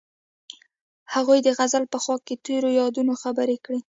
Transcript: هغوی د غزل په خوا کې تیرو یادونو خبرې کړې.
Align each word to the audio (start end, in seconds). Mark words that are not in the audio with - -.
هغوی 1.13 1.39
د 1.43 1.49
غزل 1.57 1.83
په 1.93 1.97
خوا 2.03 2.17
کې 2.25 2.35
تیرو 2.45 2.69
یادونو 2.79 3.13
خبرې 3.21 3.57
کړې. 3.65 3.79